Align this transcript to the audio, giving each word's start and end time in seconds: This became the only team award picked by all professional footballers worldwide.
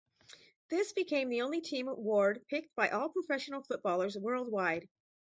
This 0.71 0.93
became 0.93 1.29
the 1.29 1.43
only 1.43 1.61
team 1.61 1.87
award 1.87 2.43
picked 2.47 2.73
by 2.75 2.89
all 2.89 3.09
professional 3.09 3.61
footballers 3.61 4.17
worldwide. 4.17 4.89